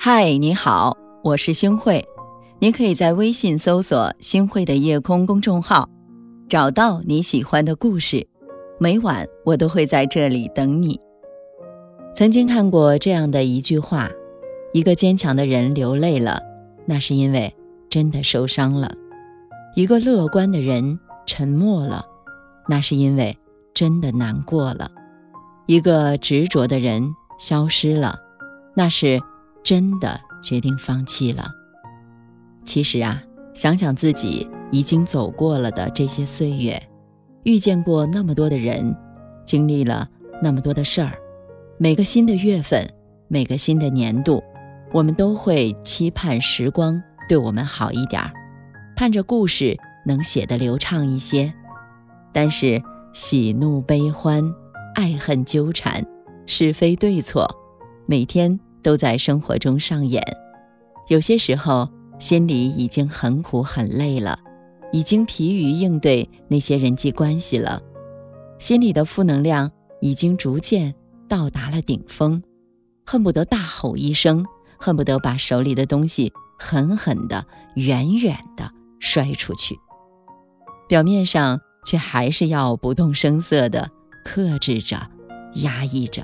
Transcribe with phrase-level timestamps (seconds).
[0.00, 2.02] 嗨，你好，我是星慧。
[2.60, 5.88] 您可以在微信搜索“星慧的夜空”公众号，
[6.48, 8.26] 找到你喜欢的故事。
[8.78, 10.98] 每晚我都会在这里等你。
[12.14, 14.08] 曾经看过这样的一句话：
[14.72, 16.40] 一个坚强的人流泪了，
[16.86, 17.54] 那是因为
[17.90, 18.88] 真的受伤了；
[19.76, 22.06] 一个乐观的人沉默了，
[22.68, 23.36] 那是因为
[23.72, 24.90] 真的难过了；
[25.66, 28.18] 一个执着的人消失了，
[28.74, 29.20] 那是。
[29.64, 31.50] 真的决定放弃了。
[32.64, 33.20] 其实啊，
[33.52, 36.80] 想想自己已经走过了的这些岁月，
[37.42, 38.96] 遇见过那么多的人，
[39.44, 40.08] 经历了
[40.40, 41.12] 那么多的事儿，
[41.76, 42.88] 每个新的月份，
[43.26, 44.42] 每个新的年度，
[44.90, 48.32] 我们都会期盼时光对我们好一点儿，
[48.96, 49.76] 盼着故事
[50.06, 51.52] 能写得流畅一些。
[52.32, 52.82] 但是
[53.12, 54.54] 喜怒悲欢、
[54.94, 56.04] 爱恨纠缠、
[56.46, 57.48] 是非对错，
[58.06, 58.58] 每天。
[58.80, 60.22] 都在生活中上演，
[61.08, 64.38] 有些时候心里已经很苦很累了，
[64.92, 67.82] 已经疲于应对那些人际关系了，
[68.58, 69.70] 心里的负能量
[70.00, 70.94] 已经逐渐
[71.28, 72.40] 到达了顶峰，
[73.04, 74.46] 恨不得大吼一声，
[74.78, 78.70] 恨不得把手里的东西狠狠的、远远的
[79.00, 79.76] 摔出去，
[80.88, 83.90] 表面上却还是要不动声色的
[84.22, 85.08] 克制着、
[85.54, 86.22] 压抑着。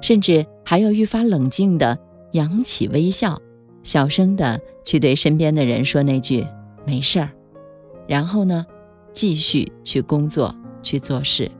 [0.00, 1.98] 甚至还要愈发冷静地
[2.32, 3.38] 扬起微笑，
[3.82, 6.46] 小声地去对身边的人说那句
[6.86, 7.28] “没事儿”，
[8.08, 8.64] 然后呢，
[9.12, 11.50] 继续去工作去做事。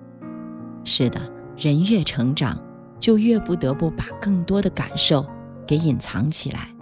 [0.83, 1.21] 是的，
[1.59, 2.59] 人越成长，
[2.99, 5.27] 就越不得不把更多的感受
[5.67, 6.75] 给隐藏起来，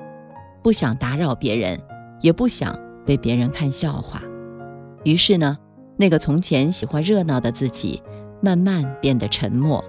[0.63, 1.81] 不想打扰别人，
[2.21, 4.23] 也不想被别人看笑话。
[5.03, 5.59] 于是呢，
[5.97, 8.03] 那个从前喜欢热闹的自己，
[8.41, 9.83] 慢慢变得沉默，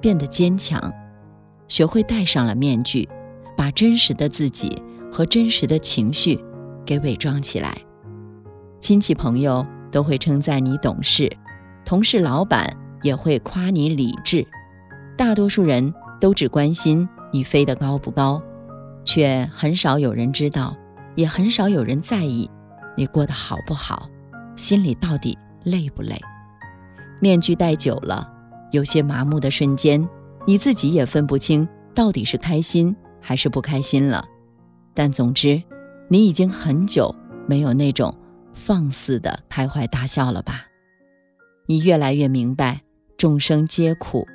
[0.00, 0.92] 变得坚强。
[1.68, 3.08] 学会戴上了面具，
[3.56, 6.42] 把真实的自己和真实的情绪
[6.84, 7.76] 给伪装起来。
[8.80, 11.30] 亲戚朋友都会称赞你懂事，
[11.84, 14.46] 同事老板也会夸你理智。
[15.16, 18.42] 大多数人都只关心你飞得高不高，
[19.04, 20.74] 却很少有人知道，
[21.14, 22.50] 也很少有人在意
[22.96, 24.08] 你过得好不好，
[24.56, 26.18] 心里到底累不累。
[27.20, 28.30] 面具戴久了，
[28.72, 30.08] 有些麻木的瞬间。
[30.46, 34.24] 你自己也分不清到底是开心还是不开心了，
[34.94, 35.62] 但总之，
[36.08, 37.14] 你已经很久
[37.46, 38.12] 没有那种
[38.54, 40.64] 放肆的开怀大笑了吧？
[41.66, 42.80] 你越来越明白，
[43.18, 44.26] 众生皆苦，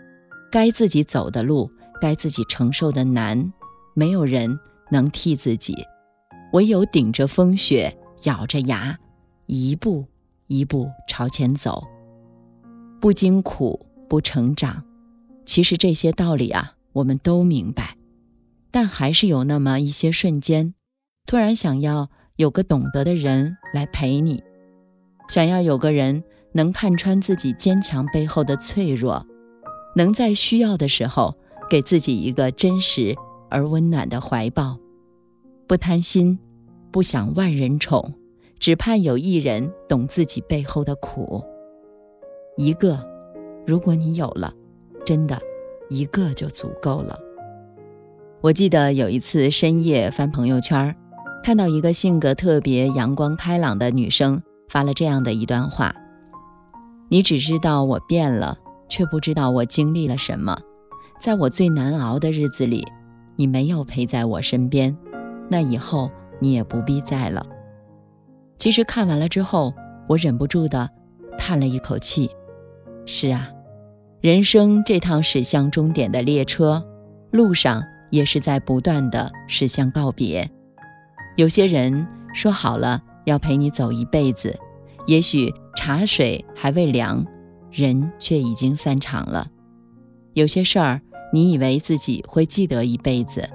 [0.52, 1.69] 该自己走的路，
[2.00, 3.52] 该自己承受的难，
[3.96, 4.57] 没有人
[4.92, 5.75] 能替自己，
[6.53, 8.97] 唯有顶着风雪，咬着牙，
[9.47, 10.06] 一步
[10.47, 11.83] 一步朝前走。
[13.00, 14.83] 不经苦，不成长。
[15.45, 17.97] 其实这些道理啊，我们都明白，
[18.72, 20.73] 但还是有那么一些瞬间，
[21.28, 24.41] 突然想要有个懂得的人来陪你，
[25.29, 26.23] 想要有个人
[26.53, 29.25] 能看穿自己坚强背后的脆弱，
[29.95, 31.35] 能在需要的时候
[31.69, 33.16] 给自己一个真实
[33.50, 34.77] 而温暖的怀抱。
[35.67, 36.39] 不贪心，
[36.91, 38.13] 不想万人宠，
[38.65, 41.39] 只盼有一人懂自己背后的苦。
[42.57, 42.99] 一个，
[43.63, 44.51] 如果你有了。
[45.05, 45.39] 真的，
[45.87, 47.15] 一个就足够了。
[48.41, 50.95] 我记得有一次深夜翻朋友圈，
[51.43, 55.95] 看到一个性格特别阳光开朗的女生发了这样的一段话
[57.09, 58.57] ：“你只知道我变了，
[58.89, 60.57] 却不知道我经历了什么。
[61.21, 62.83] 在我最难熬的日子里，
[63.35, 64.97] 你没有陪在我身边，
[65.51, 66.09] 那以后
[66.39, 67.45] 你也不必在了。”
[68.65, 69.71] 其实看完了之后，
[70.07, 70.89] 我忍不住的
[71.37, 72.27] 叹了一口气。
[73.05, 73.47] 是啊。
[74.21, 76.83] 人生这趟驶向终点的列车，
[77.29, 80.49] 路上也是在不断的驶向告别。
[81.35, 84.57] 有些人说好了要陪你走一辈子，
[85.05, 87.23] 也许茶水还未凉，
[87.69, 89.47] 人却已经散场了。
[90.33, 91.00] 有些事儿
[91.31, 93.47] 你以为自己会记得一辈子，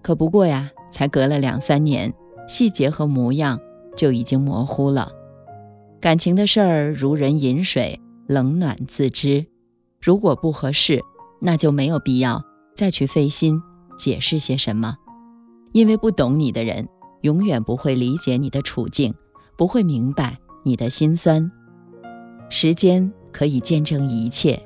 [0.00, 2.10] 可不过呀，才隔了两三年，
[2.48, 3.60] 细节和模样
[4.00, 5.12] 就已经模糊了。
[6.00, 9.44] 感情的事儿如人饮水，冷暖自知。
[10.00, 11.02] 如果不合适，
[11.38, 12.42] 那就没有必要
[12.74, 13.60] 再去费心
[13.98, 14.96] 解释些什么，
[15.72, 16.88] 因为不懂你的人
[17.20, 19.14] 永远不会理解你的处境，
[19.58, 21.52] 不会明白你的心酸。
[22.48, 24.58] 时间可以见证一切，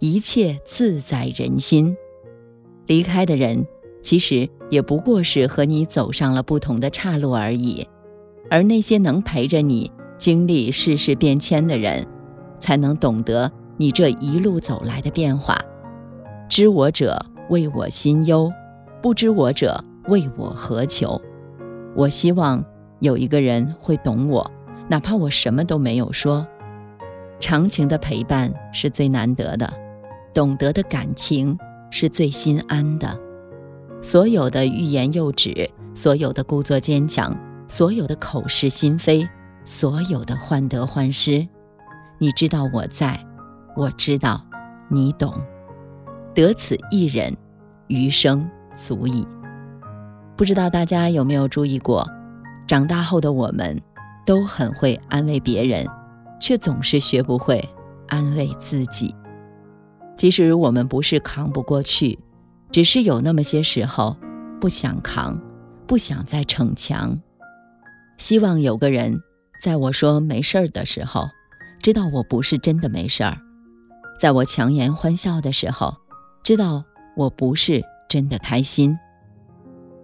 [0.00, 1.96] 一切自在人心。
[2.88, 3.64] 离开的人
[4.02, 7.86] 其实也不过是和你走上了不同的岔路而已，
[8.52, 12.06] 而那些能陪着你经历世事变迁的人。
[12.62, 15.60] 才能懂得你这一路走来的变化。
[16.48, 17.20] 知我者
[17.50, 18.52] 为我心忧，
[19.02, 21.20] 不知我者为我何求。
[21.96, 22.64] 我希望
[23.00, 24.48] 有一个人会懂我，
[24.88, 26.46] 哪怕我什么都没有说。
[27.40, 29.68] 长情的陪伴是最难得的，
[30.32, 31.58] 懂得的感情
[31.90, 33.18] 是最心安的。
[34.00, 37.36] 所有的欲言又止，所有的故作坚强，
[37.72, 39.26] 所有的口是心非，
[39.64, 41.48] 所有的患得患失，
[42.18, 43.18] 你知道我在，
[43.74, 44.44] 我知道
[44.90, 45.34] 你懂。
[46.34, 47.34] 得此一人，
[47.86, 49.26] 余生足矣。
[50.36, 52.06] 不知道大家有没有注意过，
[52.66, 53.80] 长大后的我们，
[54.26, 55.88] 都很会安慰别人，
[56.38, 57.66] 却总是学不会
[58.06, 59.14] 安慰自己。
[60.14, 62.18] 即使我们不是扛不过去，
[62.70, 64.14] 只是有那么些时候，
[64.60, 65.40] 不想扛，
[65.86, 67.18] 不想再逞强。
[68.22, 69.20] 希望有个人，
[69.60, 71.28] 在我说没事儿的时候，
[71.82, 73.36] 知道我不是真的没事儿；
[74.16, 75.96] 在我强颜欢笑的时候，
[76.44, 76.84] 知道
[77.16, 78.96] 我不是真的开心。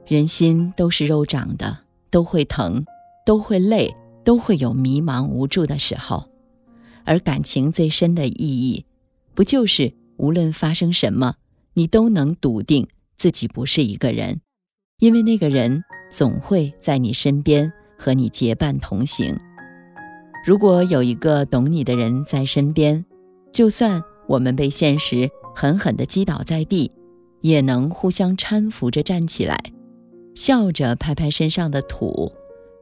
[0.05, 1.79] 人心都是肉长的，
[2.11, 2.85] 都会疼，
[3.25, 3.95] 都会累，
[4.25, 6.29] 都会有迷茫无助的时候。
[7.05, 8.85] 而感情最深的意义，
[9.37, 11.37] 不就是无论发生什么，
[11.75, 14.41] 你都能笃定自己不是一个人，
[14.99, 19.37] 因为那个人总会在你身边和你结伴同行。
[20.47, 23.05] 如果有一个懂你的人在身边，
[23.53, 25.29] 就算我们被现实。
[25.55, 26.93] 狠狠地击倒在地，
[27.41, 29.59] 也能互相搀扶着站起来，
[30.37, 32.31] 笑着拍拍身上的土，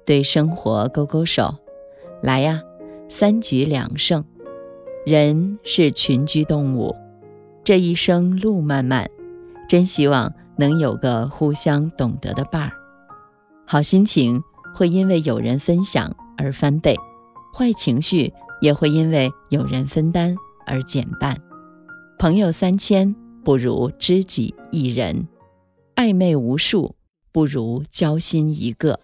[0.05, 1.55] 对生活勾勾手，
[2.23, 2.61] 来呀，
[3.09, 4.23] 三局两胜。
[5.07, 6.95] 人是群居动物，
[7.65, 9.11] 这一生路漫漫，
[9.67, 12.73] 真希望能有个互相懂得的伴儿。
[13.65, 14.43] 好心情
[14.77, 16.95] 会因为有人分享而翻倍，
[17.55, 18.31] 坏情绪
[18.61, 20.37] 也会因为有人分担
[20.67, 21.35] 而减半。
[22.19, 25.27] 朋友三千不如知己一人，
[25.95, 26.95] 暧昧无数
[27.33, 29.01] 不如交心一个。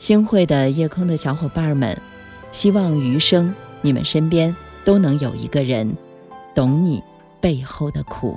[0.00, 1.96] 星汇的夜空的小伙伴们，
[2.50, 4.54] 希望余生你们身边
[4.84, 5.96] 都能有一个人，
[6.56, 7.00] 懂你
[7.40, 8.36] 背后的苦。